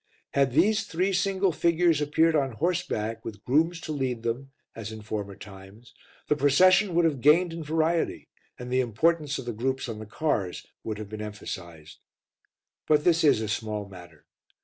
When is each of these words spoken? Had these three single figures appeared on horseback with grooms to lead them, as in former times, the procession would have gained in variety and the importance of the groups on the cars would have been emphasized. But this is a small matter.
Had 0.31 0.53
these 0.53 0.85
three 0.87 1.13
single 1.13 1.51
figures 1.51 2.01
appeared 2.01 2.35
on 2.35 2.53
horseback 2.53 3.23
with 3.23 3.43
grooms 3.45 3.79
to 3.81 3.91
lead 3.91 4.23
them, 4.23 4.51
as 4.75 4.91
in 4.91 5.03
former 5.03 5.35
times, 5.35 5.93
the 6.27 6.35
procession 6.35 6.95
would 6.95 7.05
have 7.05 7.21
gained 7.21 7.53
in 7.53 7.63
variety 7.63 8.27
and 8.57 8.71
the 8.71 8.81
importance 8.81 9.37
of 9.37 9.45
the 9.45 9.53
groups 9.53 9.87
on 9.87 9.99
the 9.99 10.07
cars 10.07 10.65
would 10.83 10.97
have 10.97 11.07
been 11.09 11.21
emphasized. 11.21 11.99
But 12.87 13.03
this 13.03 13.23
is 13.23 13.41
a 13.41 13.47
small 13.47 13.87
matter. 13.87 14.25